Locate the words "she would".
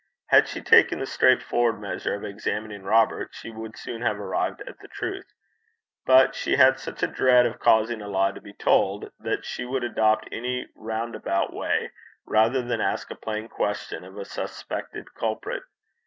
3.33-3.77, 9.45-9.83